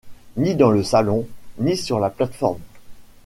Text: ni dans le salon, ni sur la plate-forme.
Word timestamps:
ni 0.37 0.55
dans 0.55 0.71
le 0.71 0.81
salon, 0.81 1.27
ni 1.59 1.77
sur 1.77 1.99
la 1.99 2.09
plate-forme. 2.09 2.57